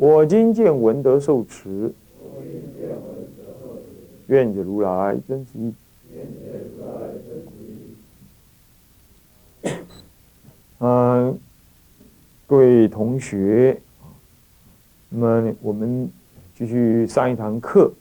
[0.00, 1.92] 我今见闻得受持，
[4.28, 5.74] 愿解如来真实义。
[10.78, 11.38] 嗯，
[12.46, 13.78] 各位同学，
[15.10, 16.10] 那么我们
[16.54, 17.92] 继续上一堂课，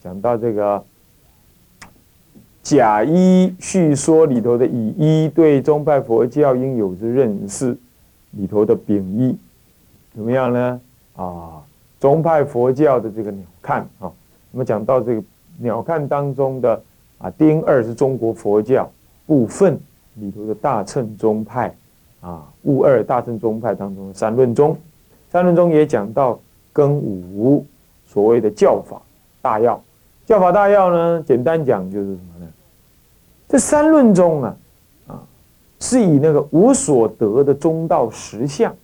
[0.00, 0.84] 讲到这个
[2.62, 7.76] 甲一叙说里头的乙一对宗派佛教应有之认识
[8.30, 9.36] 里头的丙一，
[10.14, 10.80] 怎么样呢？
[11.16, 11.62] 啊，
[11.98, 14.10] 宗派佛教的这个鸟瞰啊，
[14.50, 15.22] 那么讲到这个
[15.58, 16.82] 鸟瞰当中的
[17.18, 18.90] 啊，丁二是中国佛教
[19.26, 19.78] 部分
[20.14, 21.74] 里头的大乘宗派
[22.20, 24.76] 啊，戊二大乘宗派当中的三论宗，
[25.30, 26.40] 三论宗也讲到
[26.72, 27.66] 庚午
[28.06, 29.02] 所谓的教法
[29.42, 29.78] 大要，
[30.24, 32.50] 教法大要呢，简单讲就是什么呢？
[33.48, 34.56] 这三论中啊，
[35.08, 35.22] 啊，
[35.80, 38.74] 是以那个无所得的中道实相，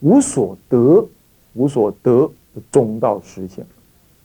[0.00, 1.06] 无所得。
[1.54, 3.64] 无所得的中道实相，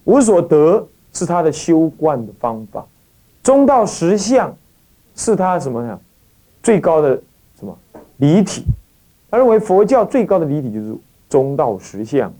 [0.06, 2.86] 无所得是他的修观的方法，
[3.44, 4.56] 中道实相
[5.16, 6.00] 是他什么呀？
[6.64, 7.22] 最高的
[7.58, 7.78] 什么
[8.18, 8.64] 离体？
[9.30, 10.96] 他认为佛教最高的离体就是
[11.30, 12.32] 中道实相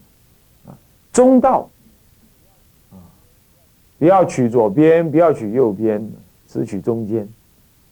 [0.66, 0.72] 啊，
[1.12, 1.70] 中道
[2.92, 2.96] 啊，
[4.00, 6.06] 不要取左边，不要取右边，
[6.48, 7.28] 只取中间，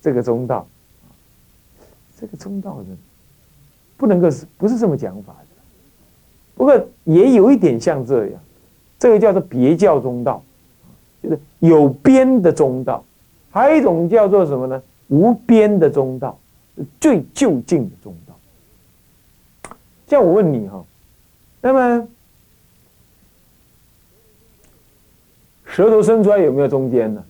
[0.02, 0.66] 这个中道，
[2.20, 2.86] 这个中道的
[3.98, 5.45] 不能够是不是这么讲法的？
[6.56, 8.42] 不过也有一点像这样，
[8.98, 10.42] 这个叫做别教中道，
[11.22, 13.04] 就是有边的中道；
[13.52, 14.82] 还有一种叫做什么呢？
[15.10, 16.40] 无边的中道，
[17.00, 18.34] 最就近的中道。
[20.08, 20.84] 像我问你哈，
[21.62, 22.08] 那么
[25.66, 27.24] 舌头伸出来有没有中间呢？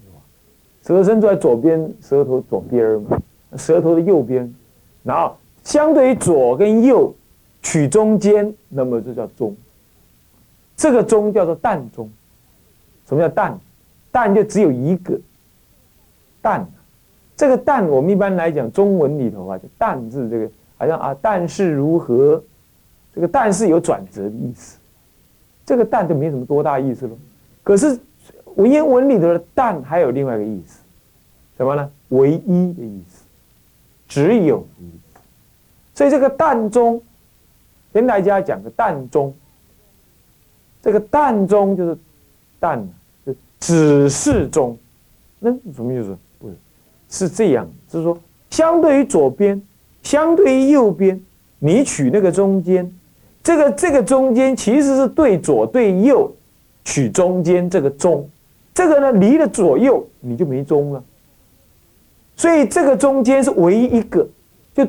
[0.83, 3.19] 舌头伸出来左边，舌头左边嘛，
[3.57, 4.53] 舌头的右边，
[5.01, 7.11] 然后相对于左跟右。
[7.65, 9.57] 取中间，那么就叫中。
[10.77, 12.07] 这个中叫做淡中。
[13.07, 13.59] 什么叫淡？
[14.11, 15.19] 淡就只有一个
[16.43, 16.63] 淡。
[17.35, 22.41] 这个淡，我们一般来讲中文里头啊，就淡字这个好像啊，但是如何？
[23.15, 24.77] 这个但是有转折的意思。
[25.65, 27.17] 这个淡就没什么多大意思了。
[27.63, 27.99] 可是
[28.57, 30.81] 文言文里头的淡还有另外一个意思，
[31.57, 31.91] 什么呢？
[32.09, 33.23] 唯一的意思，
[34.07, 34.87] 只有一。
[35.95, 37.01] 所以这个淡中。
[37.95, 39.33] 跟大家讲个淡中，
[40.81, 41.97] 这个淡中就是
[42.59, 42.85] 淡，
[43.25, 44.77] 就只是中，
[45.39, 46.17] 那什么意思？
[46.37, 46.55] 不是，
[47.07, 48.19] 是这样，就是说，
[48.49, 49.61] 相对于左边，
[50.03, 51.17] 相对于右边，
[51.57, 52.93] 你取那个中间，
[53.41, 56.29] 这个这个中间其实是对左对右
[56.83, 58.29] 取中间这个中，
[58.73, 61.01] 这个呢离了左右你就没中了，
[62.35, 64.27] 所以这个中间是唯一一个，
[64.73, 64.85] 就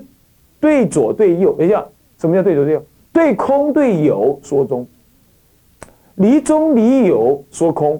[0.59, 1.87] 对左对右，等一下，
[2.19, 2.85] 什么叫对左对右？
[3.17, 4.87] 对空对有说中，
[6.17, 7.99] 离中离有说空。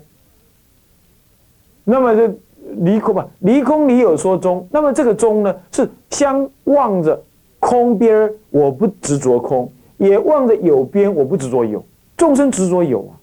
[1.85, 2.35] 那么这
[2.83, 4.69] 离空吧，离空离有说中。
[4.71, 7.19] 那么这个中呢，是相望着
[7.59, 9.67] 空边，我不执着空；
[9.97, 11.83] 也望着有边，我不执着有。
[12.15, 13.17] 众生执着有啊，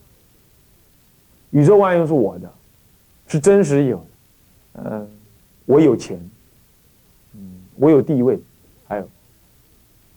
[1.52, 2.52] 宇宙万有是我的，
[3.28, 4.04] 是真实有。
[4.84, 5.08] 嗯，
[5.68, 6.20] 我有钱，
[7.36, 8.40] 嗯，我有地位，
[8.88, 9.08] 还有，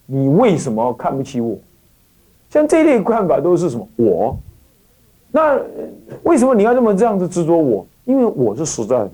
[0.06, 1.59] 你为什么看不起我？
[2.50, 3.88] 像这类看法都是什么？
[3.96, 4.38] 我，
[5.30, 5.60] 那
[6.22, 7.86] 为什么你要这么这样子执着我？
[8.04, 9.10] 因为我是实在的，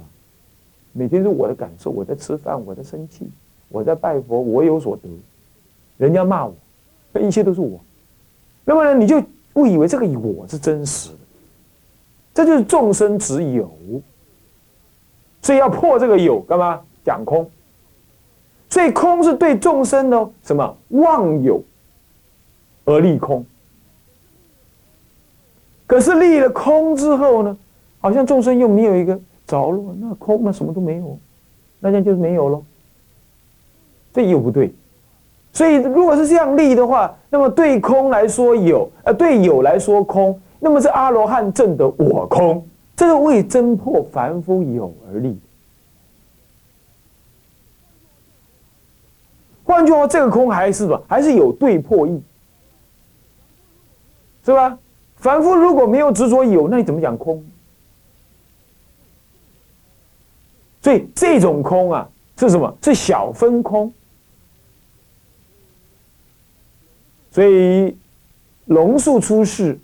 [0.93, 3.27] 每天是我的感受，我在吃饭，我在生气，
[3.71, 5.09] 我在拜佛，我有所得，
[5.97, 6.54] 人家骂我，
[7.12, 7.80] 那一切都是我。
[8.65, 9.21] 那么呢，你就
[9.54, 11.18] 误以为这个我是真实的，
[12.34, 13.68] 这就是众生只有，
[15.41, 17.51] 所以要破这个有，干嘛讲空？
[18.68, 21.60] 所以空是对众生的什么妄有。
[22.84, 23.45] 而立空，
[25.87, 27.57] 可是立了空之后呢？
[28.01, 31.17] 好像众生又没有一个着落，那空那什么都没有，
[31.79, 32.65] 那这样就是没有喽。
[34.13, 34.75] 这又不对。
[35.53, 45.39] 所以如果是这样立的话，那么对空来说有，呃，对有来说空，那么是阿罗汉证的我空，这个为侦破凡夫有而立。
[49.63, 51.01] 换句话，这个空还是什么？
[51.07, 52.21] 还是有对破意。
[54.44, 54.78] 是吧？
[55.16, 57.44] 凡夫如果没有执着有，那你怎么讲空？
[60.80, 62.77] 所以这种空啊，是什么？
[62.83, 63.92] 是小分空。
[67.30, 67.97] 所以
[68.66, 69.78] 龙树出世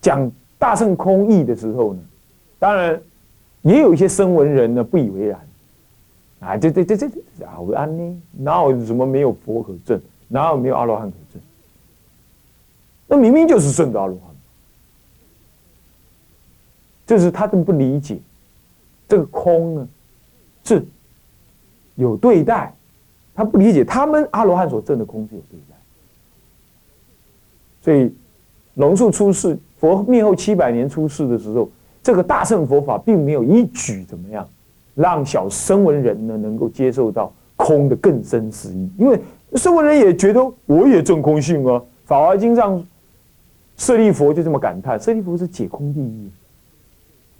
[0.00, 2.00] 讲大乘空义的时候呢，
[2.58, 3.00] 当然
[3.62, 5.40] 也有一些声闻人呢不以为然。
[6.38, 7.06] 啊，这这这这
[7.44, 8.22] 啊，我安呢？
[8.30, 10.00] 哪有什么没有佛可证？
[10.28, 11.12] 哪有没有阿罗汉？
[13.08, 14.28] 那明明就是圣的阿罗汉。
[17.06, 18.18] 就是他们不理解
[19.08, 19.88] 这个空呢，
[20.62, 20.84] 是
[21.94, 22.72] 有对待，
[23.34, 25.74] 他不理解他们阿罗汉所证的空是有对待。
[27.80, 28.14] 所以
[28.74, 31.70] 龙树出世，佛灭后七百年出世的时候，
[32.02, 34.46] 这个大乘佛法并没有一举怎么样。
[34.94, 39.18] 让小声闻人呢能够接受到空的更深之意，因为
[39.54, 41.82] 声闻人也觉得我也证空性啊。
[42.04, 42.84] 法华经上，
[43.78, 46.30] 舍利佛就这么感叹：舍利佛是解空第一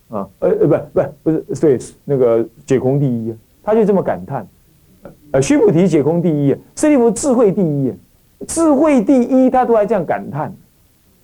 [0.08, 4.48] 啊，呃呃，不不不是对那个解空第一，他就这么感叹。
[5.32, 7.92] 呃，须菩提解空第一啊，舍利弗智慧第一，
[8.46, 10.54] 智慧第一，他都还这样感叹，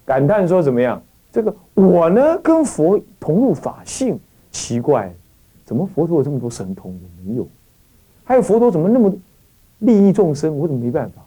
[0.05, 1.02] 感叹说怎么样？
[1.32, 4.20] 这个我呢跟佛同入法性，
[4.50, 5.11] 奇怪。
[5.64, 6.93] 怎么佛陀有这么多神通？
[6.93, 7.49] 也没有。
[8.22, 9.11] 还有佛陀怎么那么
[9.78, 10.55] 利益众生？
[10.58, 11.22] 我怎么没办法？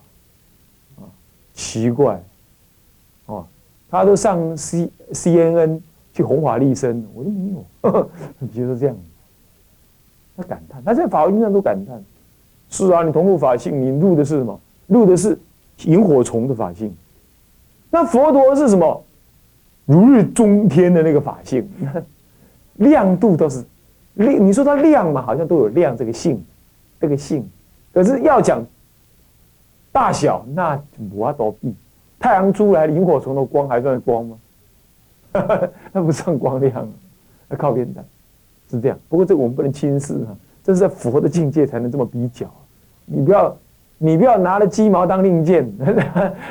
[0.97, 1.09] 啊，
[1.53, 2.23] 奇怪。
[3.25, 3.45] 哦，
[3.89, 8.09] 他都上 C C N N 去弘法利生，我就没有。
[8.51, 8.95] 比如说这样，
[10.35, 12.03] 他感叹，他在法华经上都感叹。
[12.69, 14.59] 是啊，你同入法性，你入的是什么？
[14.87, 15.37] 入的是
[15.85, 16.93] 萤火虫的法性。
[17.89, 19.03] 那佛陀是什么？
[19.85, 21.65] 如日中天的那个法性，
[22.75, 23.63] 亮度都是。
[24.15, 25.21] 亮，你说它亮嘛？
[25.21, 26.43] 好像都有亮这个性，
[26.99, 27.49] 这个性。
[27.93, 28.65] 可是要讲
[29.91, 30.77] 大小，那
[31.13, 31.73] 无法躲避。
[32.19, 34.37] 太阳出来，萤火虫的光还算光吗？
[35.91, 36.87] 那不算光亮，
[37.47, 38.03] 那靠边站，
[38.69, 38.97] 是这样。
[39.09, 42.45] 不过这个我们不能轻视啊，这是在佛的境界才能这么比较。
[43.05, 43.57] 你不要，
[43.97, 45.71] 你不要拿了鸡毛当令箭，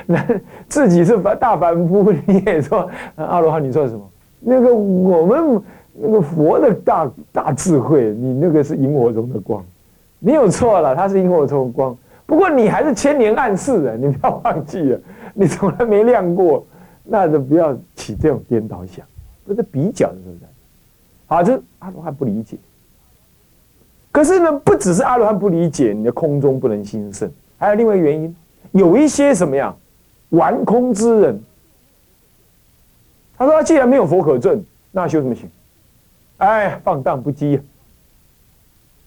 [0.69, 4.03] 自己是凡大凡夫，你也说阿罗汉，你说什么？
[4.41, 5.63] 那个我们。
[5.99, 9.65] 那个佛的大大智慧，你那个是萤火虫的光，
[10.19, 11.97] 你有错了，它是萤火虫的光。
[12.27, 15.01] 不过你还是千年暗示的，你不要忘记了，
[15.39, 16.67] 你从来没亮过，
[17.05, 19.05] 那就不要起这种颠倒想，
[19.45, 20.49] 不是比较的，对不对？
[21.27, 22.57] 好，这阿罗汉不理解。
[24.11, 28.35] 可是呢，不只是阿罗汉不理解，你的空中不能兴盛，还有另外原因，
[28.73, 29.77] 有一些什么样
[30.31, 31.39] 玩空之人，
[33.37, 35.51] 他说他，既然没有佛可证，那修什么行？
[36.39, 37.61] 哎，放荡不羁，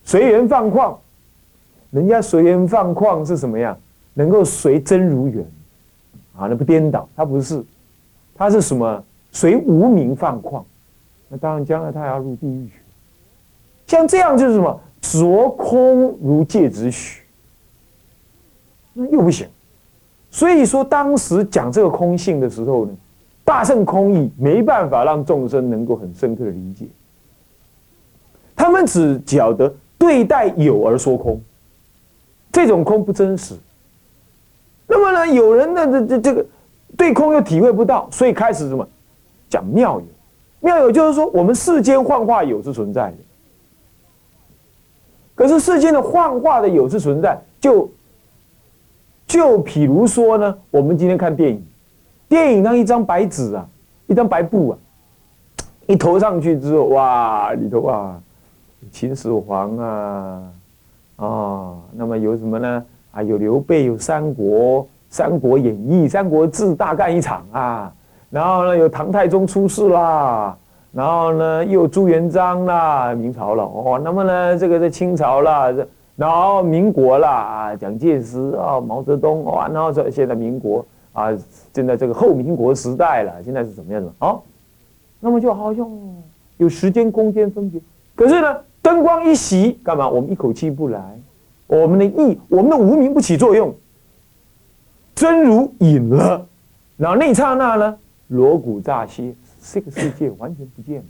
[0.03, 0.95] 随缘放旷。
[1.89, 3.75] 人家随缘放旷是什么样？
[4.13, 5.43] 能够随真如缘
[6.39, 7.07] 啊，那不颠倒。
[7.15, 7.63] 他不是，
[8.33, 9.03] 他是什么？
[9.31, 10.63] 随无名放旷。
[11.27, 12.73] 那当然，将来他要入地狱去。
[13.85, 14.81] 像这样就是什么？
[15.01, 17.21] 着空如芥子许，
[18.93, 19.47] 那又不行。
[20.29, 22.91] 所以说，当时讲这个空性的时候呢，
[23.43, 26.85] 大圣空义没办法让众生能够很深刻的理解。
[28.55, 31.41] 他们只晓得对待有而说空，
[32.51, 33.55] 这种空不真实。
[34.89, 36.45] 那么呢，有人呢，这这这个
[36.97, 38.85] 对空又体会不到，所以开始什么
[39.47, 40.05] 讲妙有。
[40.61, 43.17] 妙有就是说，我们世间幻化有是存在的，
[45.35, 47.89] 可是世间的幻化的有是存在，就
[49.27, 51.63] 就譬如说呢，我们今天看电影，
[52.27, 53.65] 电影上一张白纸啊，
[54.07, 54.77] 一张白布啊，
[55.87, 58.19] 一投上去之后，哇，里头啊。
[58.93, 60.41] 秦始皇啊，
[61.17, 62.85] 啊，那么有什么呢？
[63.11, 67.93] 啊，有刘备，有三国，《三国演义》《三国志》大干一场啊。
[68.29, 70.55] 然后呢，有唐太宗出世啦，
[70.91, 73.99] 然后呢，又有朱元璋啦，明朝了哦。
[74.03, 75.73] 那么呢，这个在清朝啦，
[76.15, 81.29] 然后民国啦，啊，蒋介石啊，毛泽东哇，然后这现在民国啊，
[81.73, 84.37] 现在这个后民国时代了，现在是怎么样的啊？
[85.19, 85.89] 那么就好像
[86.57, 87.81] 有时间空间分别，
[88.15, 88.55] 可是呢？
[88.81, 90.07] 灯光一熄，干嘛？
[90.07, 91.19] 我们一口气不来，
[91.69, 93.75] 我们的意，我们的无名不起作用，
[95.13, 96.47] 真如隐了，
[96.97, 97.99] 然后那刹那呢，
[98.29, 99.35] 锣鼓乍歇，
[99.71, 101.03] 这个世界完全不见了。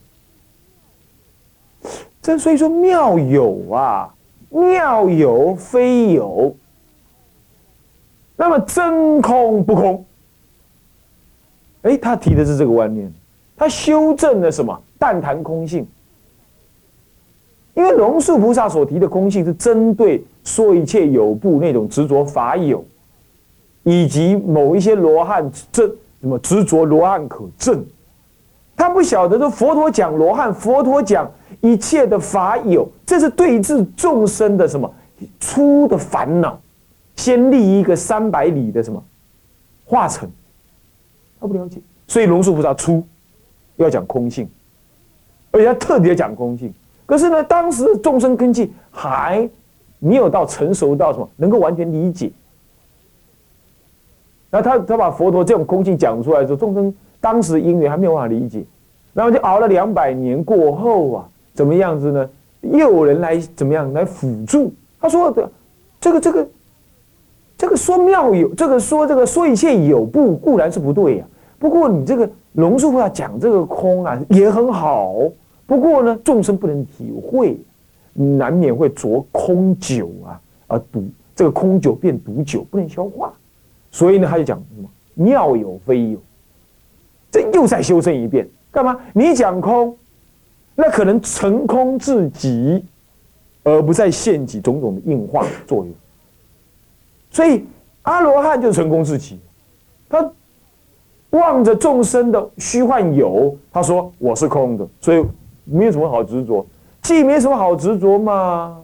[2.22, 4.14] 这所以说妙有啊，
[4.50, 6.54] 妙有非有，
[8.36, 10.06] 那么真空不空？
[11.84, 13.10] 哎，他提的是这个观念，
[13.56, 14.78] 他修正了什么？
[14.98, 15.88] 淡谈空性。
[17.76, 22.84] 因为龙树菩萨所提的空性是针对说一切有部那种执着法有，
[23.84, 25.88] 以及某一些罗汉证
[26.22, 27.86] 什么执着罗汉可证。
[28.76, 31.30] 他不晓得说佛陀讲罗汉，佛陀讲
[31.62, 34.92] 一切的法有，这是对治众生的什么
[35.40, 36.60] 初的烦恼，
[37.16, 39.04] 先立一个三百里的什么
[39.86, 40.28] 化成，
[41.40, 43.06] 他不了解，所以龙树菩萨出
[43.76, 44.50] 要讲空性，
[45.52, 46.74] 而且他特别讲空性。
[47.06, 49.50] 可是呢，当时众生根器还
[50.00, 52.32] 没有到成熟到什么能够完全理解。
[54.50, 56.94] 那他他把佛陀这种空性讲出来之后，众生。
[57.22, 58.64] 当时因缘还没有办法理解，
[59.14, 62.30] 然后就熬了两百年过后啊，怎么样子呢？
[62.62, 64.72] 又有人来怎么样来辅助？
[65.02, 65.52] 他说的
[66.00, 66.48] 这个这个
[67.58, 71.26] 这个说妙有，这个说这个说一切有不固然是不对呀。
[71.58, 75.14] 不过你这个龙树菩萨讲这个空啊也很好，
[75.68, 77.60] 不过呢众生不能体会，
[78.22, 83.34] 难免会着空酒啊而毒，这个空酒变毒酒不能消化，
[83.92, 86.20] 所以呢他就讲什么妙有非有。
[87.32, 89.00] 这又再修正一遍，干嘛？
[89.14, 89.96] 你讲空，
[90.76, 92.84] 那可能成空至极，
[93.64, 95.94] 而不再现起种种的硬化作用。
[97.32, 97.64] 所以
[98.02, 99.40] 阿罗汉就成空至极，
[100.10, 100.30] 他
[101.30, 105.24] 望着众生的虚幻有，他说我是空的，所以
[105.64, 106.66] 没有什么好执着。
[107.10, 108.80] 既没什么好执着嘛，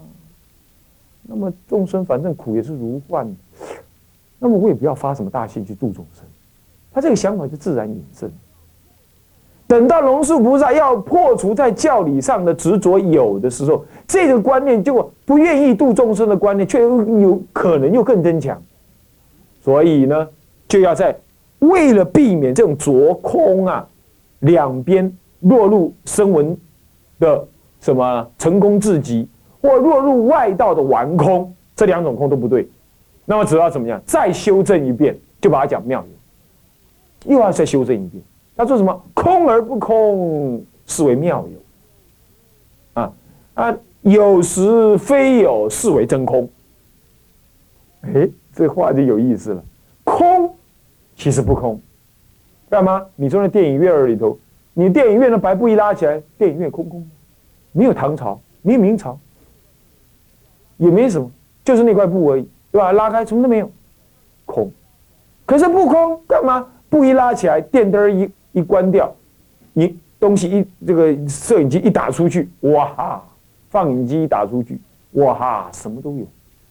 [1.21, 3.31] 那么众生反正苦也是如幻，
[4.39, 6.23] 那么我也不要发什么大心去度众生。
[6.91, 8.27] 他这个想法就自然引生。
[9.67, 18.59] 等到龙树菩萨要破除在教理上的执着有的时候，这个观念就不愿意度众生的观念，却有可能又更增强。
[19.61, 20.27] 所以呢，
[20.67, 21.15] 就要在
[21.59, 23.87] 为了避免这种着空啊，
[24.39, 26.57] 两边落入声闻
[27.19, 27.47] 的
[27.85, 29.29] 什么成功至极，
[29.61, 32.67] 或落入外道的顽空，这两种空都不对。
[33.25, 37.31] 那么只要怎么样，再修正一遍，就把它讲妙有。
[37.31, 38.23] 又要再修正一遍，
[38.57, 39.03] 他说什么？
[39.13, 43.01] 空而不空，是为妙有。
[43.01, 43.13] 啊
[43.53, 46.49] 啊，有时非有，是为真空。
[48.01, 49.63] 哎，这话就有意思了。
[50.03, 50.51] 空
[51.15, 51.79] 其实不空，
[52.67, 53.05] 干嘛？
[53.15, 54.39] 你说那电影院里头，
[54.73, 57.07] 你电影院的白布一拉起来，电影院空空，
[57.77, 59.19] 没有唐朝，没有明朝，
[60.77, 61.29] 也没什么，
[61.65, 62.93] 就是那块布而已，对吧？
[62.93, 63.69] 拉开什么都没有，
[64.45, 64.71] 空。
[65.45, 66.65] 可是不空，干嘛？
[66.89, 69.13] 布一拉起来，电灯一一关掉，
[69.73, 73.23] 你东西一这个摄影机一打出去，哇哈！
[73.69, 74.79] 放映机一打出去，
[75.11, 75.69] 哇哈！
[75.73, 76.25] 什么都有。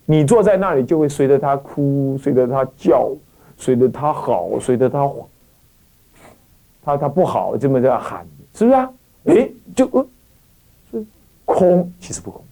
[0.06, 3.10] 你坐在那里就会随着他哭，随着他叫，
[3.58, 5.12] 随着他好，随着他
[6.82, 8.90] 他他不好，这么在喊，是不是啊？
[9.26, 10.06] 哎，就呃，
[11.44, 12.42] 空其实不空，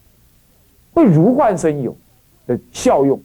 [0.94, 1.96] 会如幻生有
[2.46, 3.20] 的效用。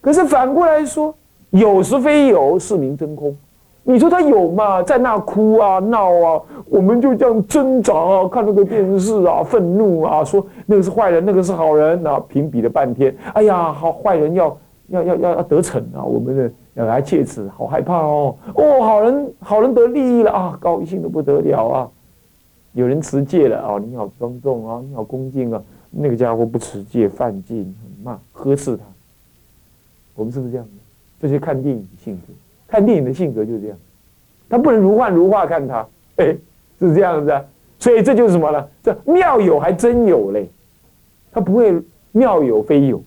[0.00, 1.14] 可是反过来说。
[1.50, 3.36] 有时非有，是名真空。
[3.82, 14.56] 你说他有嘛，在那哭啊闹啊，我们就这样挣扎啊，看那个电视啊，愤怒啊，说那个是坏人，那个是好人啊，评比了半天，哎呀，好坏人要
[14.90, 18.36] 要要要要得逞啊，我们的要来切齿，好害怕哦。
[18.54, 21.88] 哦，好人好人得利益了啊，高兴的不得了啊。
[22.72, 25.62] 有人持戒了哦，你好庄重啊，你好恭敬啊。
[25.90, 28.84] 那个家伙不持戒，犯禁，很骂呵斥他。
[30.14, 30.68] 我们是不是这样？
[31.20, 32.32] 这些看电影的性格，
[32.68, 33.76] 看电影的性格就是这样，
[34.48, 35.86] 他不能如幻如化看他，
[36.16, 36.36] 哎，
[36.78, 37.44] 是这样子啊，
[37.78, 38.68] 所以这就是什么呢？
[38.82, 40.48] 这妙有还真有嘞，
[41.32, 43.02] 他不会妙有非有，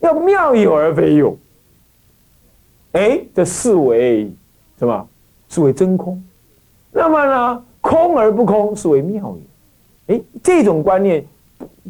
[0.00, 1.36] 要妙有而非有，
[2.92, 4.30] 哎，这视为
[4.78, 5.08] 什么？
[5.48, 6.22] 视为真空。
[6.92, 10.14] 那么呢，空而不空，是为妙有。
[10.14, 11.24] 哎，这种观念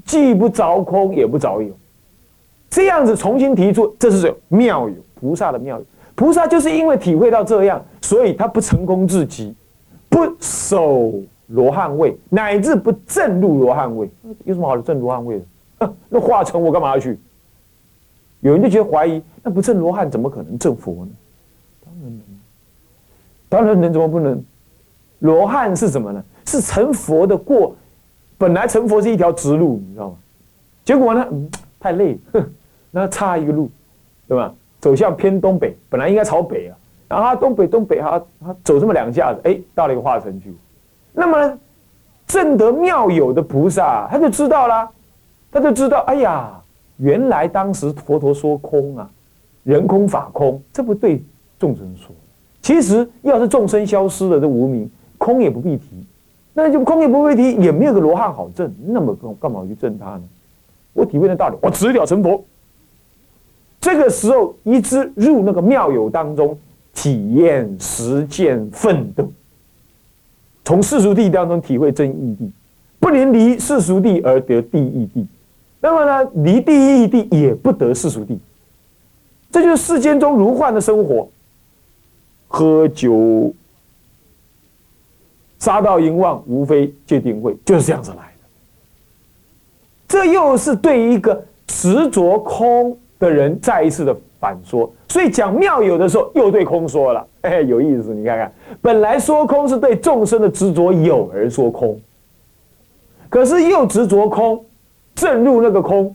[0.04, 1.76] 既不着空，也不着有，
[2.70, 4.94] 这样子重新提出，这是妙有。
[5.16, 5.82] 菩萨的妙，
[6.14, 9.52] 菩萨就是因为体会到这样，所以他不成功至极，
[10.08, 11.12] 不守
[11.48, 14.08] 罗汉位，乃至不正入罗汉位。
[14.44, 15.42] 有什么好的正罗汉位
[15.78, 15.92] 的？
[16.08, 17.18] 那化成我干嘛要去？
[18.38, 21.10] 有人就觉得怀疑，那不正罗汉怎么可能正佛呢？
[21.84, 22.20] 当然能，
[23.48, 24.40] 当然能，怎么不能？
[25.20, 26.22] 罗汉是什么呢？
[26.46, 27.74] 是成佛的过，
[28.38, 30.16] 本来成佛是一条直路，你知道吗？
[30.84, 31.26] 结果呢，
[31.78, 32.44] 太累，哼
[32.90, 33.70] 那差一个路，
[34.26, 34.54] 对吧？
[34.80, 36.76] 走向偏东北，本来应该朝北啊，
[37.08, 40.54] 然后他东北东北哈，他走这么两下子，哎，到了一个化城去。
[41.12, 41.58] 那么
[42.26, 44.88] 正得妙有的菩萨，他就知道了，
[45.50, 46.58] 他就知道，哎呀，
[46.98, 49.10] 原来当时佛陀说空啊，
[49.64, 51.22] 人空法空，这不对
[51.58, 52.14] 众生说。
[52.62, 54.88] 其实要是众生消失了，这无名
[55.28, 55.84] 空也不必提，
[56.54, 60.22] 那就空也不必提，也没有个罗汉好证，那么干干嘛去证他呢？
[60.94, 62.42] 我体会的道理，我直了成佛。
[63.78, 66.58] 这个时候，一直入那个妙有当中，
[66.94, 69.30] 体验实践奋斗，
[70.64, 72.50] 从世俗地当中体会真义地，
[72.98, 75.26] 不能离世俗地而得第义地。
[75.80, 78.38] 那么呢，离第一义谛也不得世俗地。
[79.50, 81.28] 这就是世间中如幻的生活，
[82.48, 83.52] 喝酒、
[85.58, 88.22] 杀盗淫妄，无非戒定慧，就是这样子来的。
[90.06, 94.90] 这又是对一个执着空的人再一次的反说。
[95.08, 98.14] 所以讲妙有的时候，又对空说了， 哎，有意思。
[98.14, 102.00] 你看看，本来说空是对众生的执着有而说空，
[103.28, 104.64] 可是又执着空，
[105.14, 106.14] 正入那个空，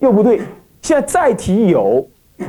[0.00, 0.40] 又不对。
[0.80, 2.06] 现在再提有。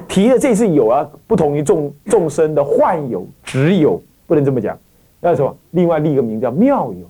[0.08, 4.76] 提的这次有啊，不同于众众生的幻有、只有，不能这么讲。
[5.24, 5.56] 那什么？
[5.72, 7.10] 另外立一个名叫妙有，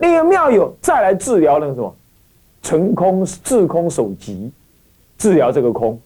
[0.00, 1.96] 另一个妙有再来治疗那个什么，
[2.62, 4.52] 成空、治空、守极，
[5.16, 5.98] 治疗这个空。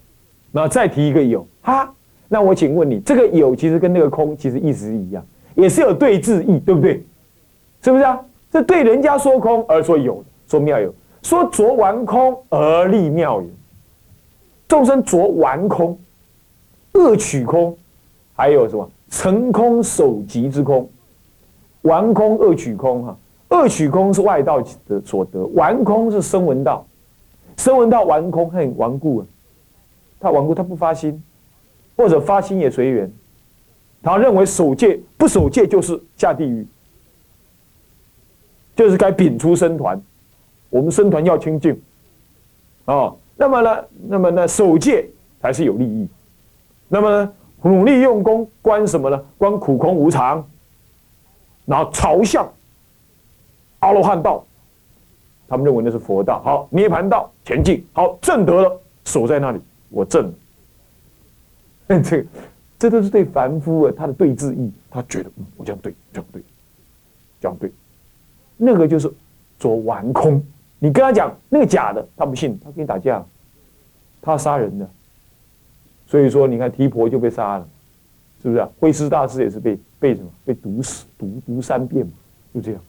[0.53, 1.93] 那再提一个有哈，
[2.29, 7.05] 那我请问你，这个有其实跟那个空其实意思是一样，也是有对治意，对不对？
[7.83, 8.25] 是不是啊？
[8.53, 13.49] 这对人家说空而说有，说妙有，说着完空而立妙有。
[14.69, 15.99] 众生着完空，
[16.93, 17.77] 恶取空，
[18.35, 20.89] 还有什么成空守极之空？
[21.87, 23.17] 完空恶取空哈，
[23.51, 26.87] 恶取空是外道的所得，完空是声闻道。
[27.57, 29.27] 声闻道完空很顽固啊，
[30.21, 31.23] 他顽固，他不发心，
[31.97, 33.11] 或者发心也随缘。
[34.03, 36.67] 他认为守戒不守戒就是下地狱，
[38.77, 40.01] 就是该摒除僧团。
[40.69, 41.81] 我们僧团要清净
[42.85, 43.15] 啊。
[43.37, 43.85] 那么呢？
[44.09, 44.49] 那么呢？
[44.49, 45.09] 守戒
[45.41, 46.09] 才是有利益。
[46.89, 47.33] 那么呢？
[47.63, 49.25] 努力用功，观什么呢？
[49.39, 50.47] 观苦空无常，
[51.67, 52.51] 然后朝向
[53.81, 54.43] 阿罗汉道，
[55.47, 56.41] 他们认为那是佛道。
[56.43, 57.87] 好，涅盘道前进。
[57.93, 60.33] 好，正得了，守在那里，我正。
[61.89, 62.25] 嗯这，
[62.79, 66.43] 这都是对凡夫啊，他的对治意，他觉得，嗯，我这样对，这样对，
[67.41, 67.73] 这样对。
[68.57, 69.13] 那个就是
[69.59, 70.45] 做完空。
[70.79, 73.25] 你跟他讲那个假的，他不信，他跟你打架，
[74.21, 74.89] 他杀人的。
[76.07, 77.69] 所以说，你看提婆就被杀了，
[78.43, 78.69] 是不是啊？
[78.79, 82.13] 慧师大师也是被被什么被毒死，毒毒三遍嘛，
[82.55, 82.81] 就这样。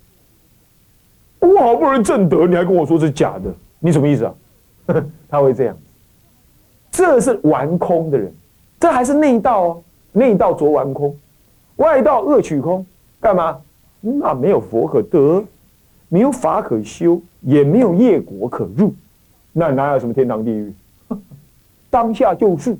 [1.39, 4.35] 我好不容易正德，你还跟我说是假的，你什么意思啊？
[5.29, 5.77] 他会这样，
[6.91, 8.33] 这是玩空的人，
[8.79, 11.15] 这还是内道哦，内道着玩空，
[11.77, 12.85] 外道恶取空，
[13.19, 13.59] 干嘛？
[14.01, 15.43] 那没有佛可得。
[16.09, 18.93] 没有法可修，也没有业果可入，
[19.51, 20.73] 那哪有什么天堂地狱？
[21.91, 22.77] 当下就是，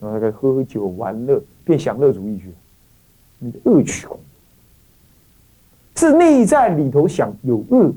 [0.00, 2.52] 然后该喝喝酒玩乐，变享乐主义去，
[3.38, 4.18] 你的恶取空，
[5.96, 7.92] 是内在里头想有恶，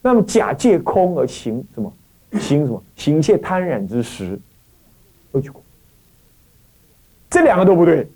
[0.00, 1.92] 那么假借空而行什么？
[2.38, 2.82] 行什么？
[2.96, 4.38] 行一切贪染之时，
[5.32, 5.60] 恶取空。
[7.28, 8.08] 这两个都不对，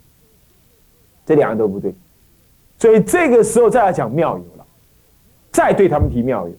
[1.25, 1.93] 这两个都不对，
[2.77, 4.65] 所以这个时候再来讲妙有了。
[5.51, 6.53] 再对他们提妙有，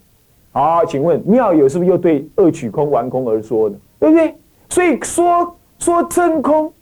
[0.50, 4.35] 好，请问妙有是不是又对恶取空、玩空而说的，对不对？
[4.68, 6.73] 所以说说真空，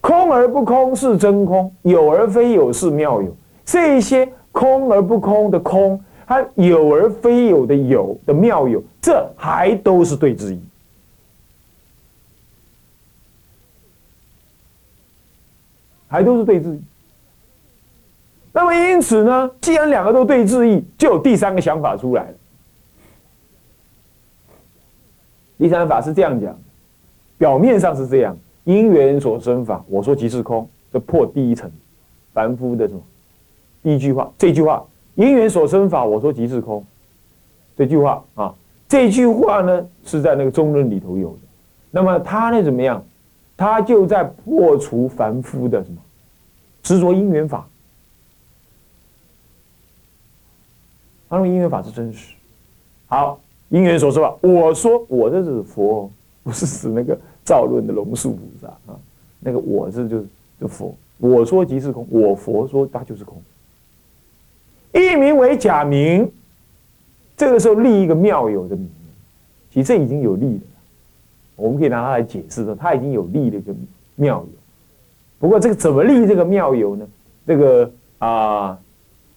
[0.00, 3.36] 空而不空是真空，有而非有是妙有。
[3.64, 10.60] 这一些空而不空的空，它有而非有的有的妙有，这还都是对之意，
[16.08, 16.82] 还都是对之意。
[18.52, 22.34] 那么因此呢，既然两个都对质疑，就有第三个想法出来了。
[25.56, 26.58] 第三法是这样讲，
[27.38, 31.70] 表面上是这样，因缘所生法，我说即是空，这破第一层，
[32.32, 33.00] 凡夫的什么？
[33.82, 36.84] 第一句话，这句话，因缘所生法，我说即是空，
[37.76, 38.54] 这句话啊，
[38.88, 41.38] 这句话呢是在那个中论里头有的。
[41.90, 43.04] 那么他呢怎么样？
[43.56, 45.96] 他就在破除凡夫的什么
[46.82, 47.68] 执着因缘法。
[51.28, 52.34] 他认为因缘法是真实，
[53.06, 56.10] 好，因缘所说法，我说我这是佛，
[56.42, 58.98] 不是指那个造论的龙树菩萨啊，
[59.40, 60.26] 那个我是就是
[60.60, 63.40] 就佛，我说即是空，我佛说它就是空，
[64.92, 66.30] 一名为假名，
[67.36, 68.88] 这个时候立一个妙有的名，
[69.70, 70.62] 其实这已经有立了，
[71.56, 73.74] 我们可以拿它来解释说，它已经有立了一个
[74.16, 74.48] 妙有，
[75.38, 77.06] 不过这个怎么立这个妙有呢？
[77.46, 78.78] 这个啊。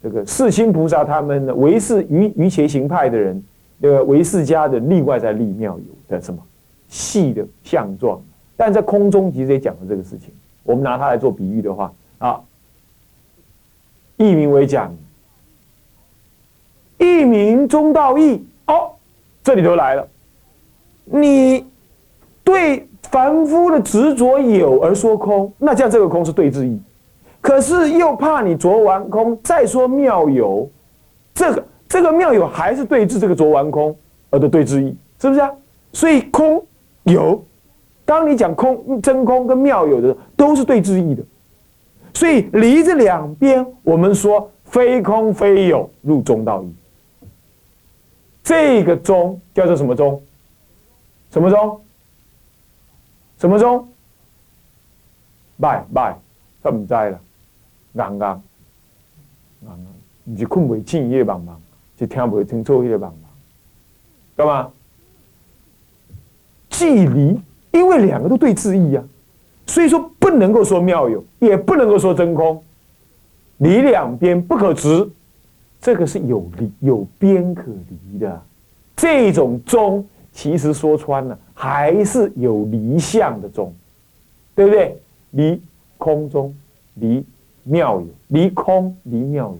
[0.03, 3.43] 这个世亲菩萨他们呢，唯是于于邪行派的人，
[3.79, 6.39] 那个唯世家的例外在立妙有的什么
[6.95, 8.21] 细的相状，
[8.55, 10.34] 但在空中其实也讲了这个事情。
[10.63, 12.41] 我们拿它来做比喻的话啊，
[14.15, 14.89] 一名为假
[16.97, 18.47] 名，一名中道义。
[18.67, 18.91] 哦，
[19.43, 20.08] 这里头来了，
[21.03, 21.67] 你
[22.45, 26.79] 对凡夫的执着有而说空，那这样这个空是对之意。
[27.41, 30.69] 可是又怕你着完空，再说妙有，
[31.34, 33.93] 这个这个妙有还是对治这个着完空
[34.29, 35.51] 而的对治意，是不是啊？
[35.91, 36.65] 所以空
[37.05, 37.43] 有，
[38.03, 41.23] 当你讲空真空跟妙有的都是对治意的，
[42.13, 46.73] 所以离这两边，我们说非空非有入中道义。
[48.43, 50.21] 这个中叫做什么中？
[51.31, 51.81] 什么中？
[53.37, 53.87] 什么中？
[55.59, 56.15] 拜拜，
[56.61, 57.19] 他唔知啦，
[57.93, 58.41] 硬硬，
[59.61, 61.55] 硬硬，唔是困袂醒迄个茫茫，
[61.97, 63.13] 是听不清楚迄个茫茫，
[64.35, 64.71] 干嘛？
[66.77, 67.39] 距离，
[67.71, 69.03] 因为两个都对字义啊，
[69.65, 72.61] 所以说不能够说妙有，也不能够说真空，
[73.57, 75.09] 离两边不可直。
[75.81, 78.41] 这个是有离有边可离的，
[78.95, 83.71] 这种中其实说穿了还是有离相的中，
[84.55, 84.97] 对不对？
[85.31, 85.61] 离
[85.97, 86.53] 空中
[86.95, 87.23] 离
[87.63, 89.59] 妙有，离空离妙有，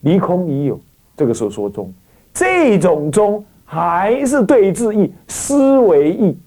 [0.00, 0.78] 离空离有，
[1.16, 1.92] 这个时候说中，
[2.34, 6.38] 这种中还是对治义、思维义、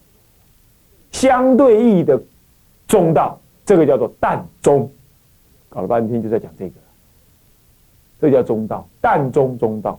[1.12, 2.20] 相对义的
[2.88, 4.90] 中道，这个叫做淡中。
[5.68, 6.74] 搞了半天就在讲这个。
[8.22, 9.98] 这叫中道，淡中中道，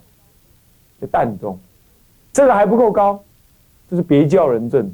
[1.00, 1.58] 叫淡中，
[2.32, 3.22] 这个还不够高，
[3.88, 4.92] 这是别教人证。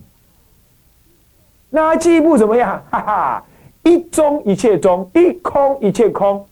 [1.69, 2.81] 那进一步怎么样？
[2.89, 3.45] 哈哈，
[3.83, 6.47] 一中一切中，一空一切空，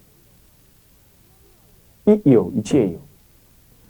[2.04, 2.98] 一有一切有。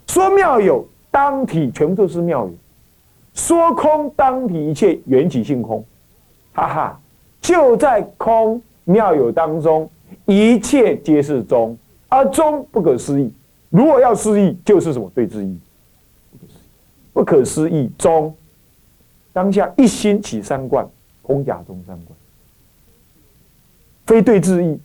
[0.06, 2.52] 说妙有当体全部都是妙有，
[3.34, 5.84] 说空当体一切缘起性空，
[6.52, 7.00] 哈哈，
[7.40, 9.88] 就在空妙有当中，
[10.26, 11.78] 一切皆是中。
[12.08, 13.32] 而中不可思议，
[13.70, 15.08] 如果要思议，就是什么？
[15.14, 15.56] 对之意？
[17.12, 18.34] 不可思议中，
[19.32, 20.84] 当下一心起三观，
[21.22, 22.18] 空假中三观，
[24.04, 24.80] 非对之意，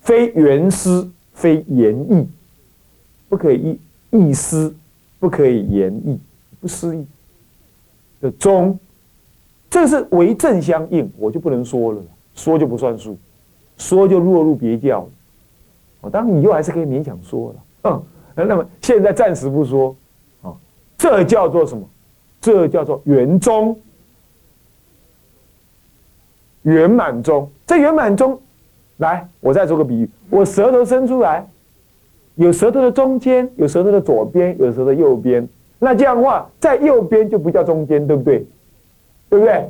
[0.00, 2.28] 非原思，非言意，
[3.28, 3.78] 不可以
[4.10, 4.74] 意思，
[5.24, 6.20] 不可以言意，
[6.60, 7.02] 不思议
[8.20, 8.78] 的中，
[9.70, 12.02] 这是为正相应，我就不能说了，
[12.34, 13.16] 说就不算数，
[13.78, 15.08] 说就落入别教
[16.02, 16.10] 了。
[16.10, 19.96] 当然以后还是可以勉强说了，嗯，那么现在暂时不说，
[20.42, 20.52] 啊，
[20.98, 21.88] 这叫做什么？
[22.38, 23.80] 这叫做圆中，
[26.64, 27.50] 圆满中。
[27.66, 28.38] 这圆满中，
[28.98, 31.48] 来，我再做个比喻，我舌头伸出来，
[32.36, 35.48] 有舌头的中间，有舌头的左边，有舌头的右边。
[35.78, 38.46] 那这样的话，在右边就不叫中间，对不对？
[39.28, 39.68] 对不对？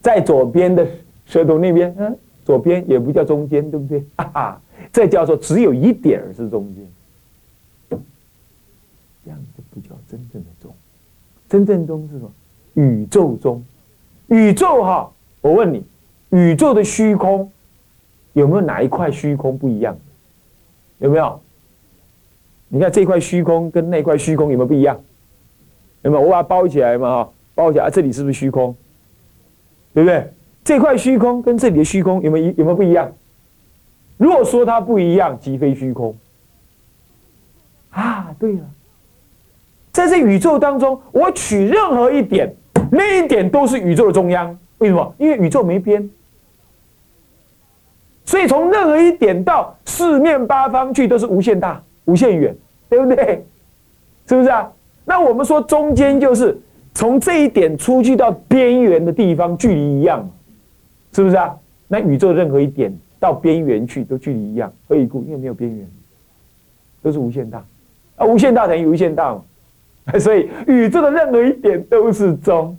[0.00, 0.86] 在左边的
[1.26, 4.04] 舌头那边，嗯，左边也不叫中间，对不对？
[4.16, 4.60] 哈哈。
[4.92, 6.84] 这叫做只有一点是中间，
[9.24, 10.74] 这样就不叫真正的中。
[11.48, 12.32] 真正中是什么？
[12.74, 13.64] 宇宙中，
[14.26, 15.10] 宇宙哈，
[15.40, 15.84] 我问你，
[16.30, 17.50] 宇宙的虚空
[18.32, 19.96] 有没有哪一块虚空不一样？
[21.02, 21.40] 有没有？
[22.68, 24.98] 你看这块虚空跟那块虚空有没有不一样？
[26.02, 26.22] 有没有？
[26.22, 28.74] 我把它包起来嘛，哈，包起来，这里是不是虚空？
[29.92, 30.32] 对不对？
[30.64, 33.12] 这块虚空跟这里的虚空有没有有没有不一样？
[34.16, 36.16] 如果说它不一样，即非虚空。
[37.90, 38.60] 啊，对了，
[39.90, 42.54] 在这宇宙当中，我取任何一点，
[42.90, 44.56] 那一点都是宇宙的中央。
[44.78, 45.14] 为什么？
[45.18, 46.08] 因为宇宙没边，
[48.24, 52.56] 所以从任何一点到四面八方去，都是无限大、无限远，
[52.88, 53.44] 对不对？
[54.26, 54.70] 是不是啊？
[55.04, 56.58] 那我们说中间就是
[56.94, 60.28] 从这一点出去到边缘的地方，距离一样，
[61.12, 61.54] 是不是啊？
[61.88, 62.96] 那宇宙任何一点。
[63.22, 65.22] 到边缘去都距离一样，何以故？
[65.22, 65.88] 因为没有边缘，
[67.00, 67.64] 都是无限大，
[68.16, 69.44] 啊，无限大等于无限大嘛，
[70.18, 72.76] 所以宇宙的任何一点都是中，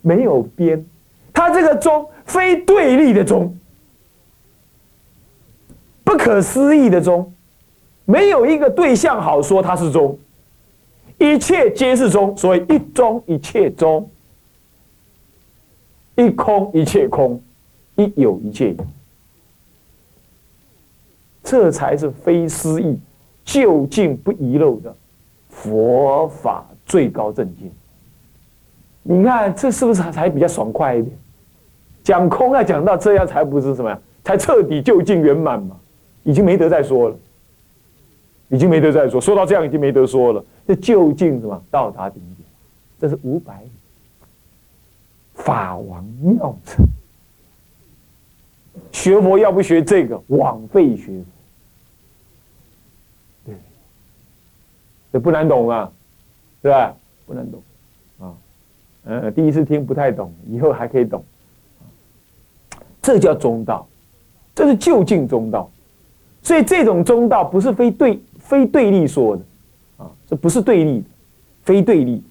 [0.00, 0.86] 没有边，
[1.32, 3.54] 它这个中非对立的中，
[6.02, 7.30] 不可思议的中，
[8.06, 10.18] 没有一个对象好说它是中，
[11.18, 14.08] 一切皆是中，所以一中一切中，
[16.16, 17.40] 一空一切空。
[17.94, 18.86] 一有一切有，
[21.44, 22.98] 这才是非思议、
[23.44, 24.96] 究竟不遗漏的
[25.50, 27.70] 佛法最高境界。
[29.02, 31.14] 你看，这是不是才比较爽快一点？
[32.02, 33.98] 讲空啊，讲到这样才不是什么呀？
[34.24, 35.76] 才彻底究竟圆满嘛？
[36.24, 37.16] 已经没得再说了，
[38.48, 39.20] 已经没得再说。
[39.20, 40.44] 说到这样，已经没得说了。
[40.66, 41.60] 这究竟什么？
[41.70, 42.48] 到达顶点，
[43.00, 43.60] 这是五百
[45.34, 46.84] 法王妙成。
[48.92, 51.24] 学佛要不学这个，枉费学佛。
[53.46, 53.54] 对，
[55.12, 55.90] 这不难懂啊，
[56.62, 56.94] 是吧？
[57.26, 57.62] 不难懂
[58.20, 58.34] 啊，
[59.04, 61.24] 嗯，第一次听不太懂，以后还可以懂。
[63.02, 63.86] 这叫中道，
[64.54, 65.68] 这是就近中道。
[66.40, 69.42] 所以这种中道不是非对非对立说的，
[69.98, 71.04] 啊，这不是对立，
[71.62, 72.22] 非对立。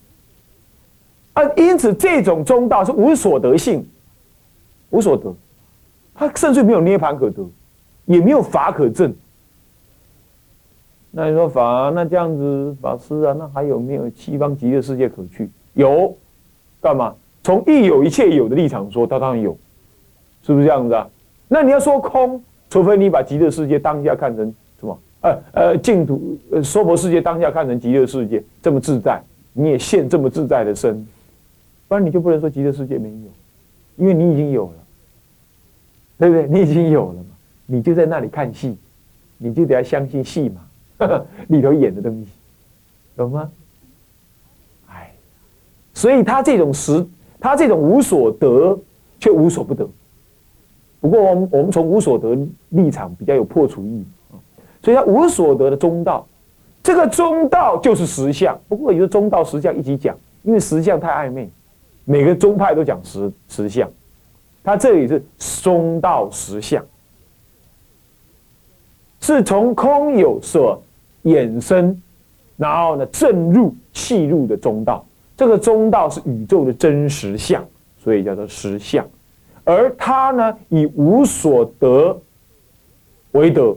[1.34, 3.88] 啊，因此这种中道是无所得性，
[4.90, 5.34] 无所得，
[6.14, 7.46] 他甚至没有涅盘可得，
[8.06, 9.14] 也没有法可证。
[11.10, 15.50] 那你说法，那这样子法师啊，那还有没有西方极乐世界可去？
[15.74, 16.16] 有，
[16.82, 17.16] 干嘛？
[17.44, 19.58] 从一有一切有的立场说，他当然有，
[20.44, 21.08] 是不是这样子啊？
[21.48, 24.98] 那你要说空，除非你把极乐世界当下看成什么？
[25.22, 29.22] 呃呃，净土呃娑婆世界当下看成极乐世界这么自在，
[29.54, 31.06] 你也现这么自在的身。
[31.88, 33.28] 不然你就不能说极乐世界没有，
[33.98, 34.74] 因为你已经有了，
[36.18, 36.48] 对不对？
[36.48, 37.26] 你已经有了嘛，
[37.66, 38.78] 你就在那里看戏，
[39.38, 40.62] 你就得要相信戏嘛，
[41.50, 42.32] 里头演的东西，
[43.18, 43.52] 懂吗？
[44.90, 45.12] 哎，
[45.94, 47.06] 所以他这种实，
[47.40, 48.80] 他这种无所得
[49.20, 49.88] 却无所不得。
[51.02, 52.38] 不过我们我们从无所得
[52.70, 54.06] 立场比较有破除意义，
[54.84, 56.26] 所以他无所得的中道，
[56.84, 58.58] 这个中道就是实相。
[58.70, 61.50] 不过有的中道实相一起讲，因为实相太暧昧。
[62.06, 63.90] 每个宗派都讲实实相，
[64.64, 65.24] 它这里是
[65.62, 66.86] 中道实相，
[69.20, 70.82] 是从空有所
[71.24, 72.00] 衍生，
[72.58, 75.06] 然后呢正入气入的中道。
[75.38, 77.66] 这个中道是宇宙的真实相，
[77.98, 79.04] 所以叫做实相。
[79.72, 82.20] 而他呢以无所得
[83.32, 83.76] 为德，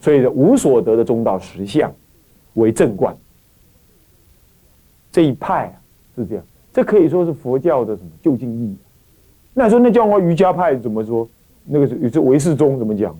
[0.00, 1.92] 所以无所得的中道实相
[2.54, 3.16] 为正观。
[5.12, 5.82] 这一派啊。
[6.16, 8.74] 是这样，这可以说是佛教的什么就近意义。
[9.52, 11.28] 那说那叫我瑜伽派怎么说？
[11.66, 13.14] 那个是这唯识宗怎么讲？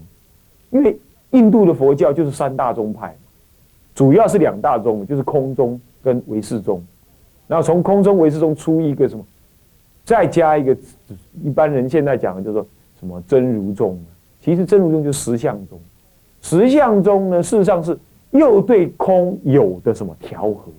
[0.71, 0.99] 因为
[1.33, 3.14] 印度的佛教就是三大宗派，
[3.95, 6.83] 主要是两大宗，就是空宗跟唯识宗。
[7.47, 9.23] 然后从空宗唯识宗出一个什么，
[10.07, 10.75] 再加一个
[11.42, 12.66] 一般人现在讲的叫做
[13.01, 14.01] 什么真如宗。
[14.40, 15.81] 其实真如宗就是实相中，
[16.40, 17.99] 实相中呢事实上是
[18.31, 20.71] 又对空有的什么调和。